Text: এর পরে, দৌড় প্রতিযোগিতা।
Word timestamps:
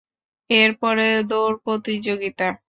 এর 0.49 0.71
পরে, 0.77 1.07
দৌড় 1.23 1.57
প্রতিযোগিতা। 1.65 2.47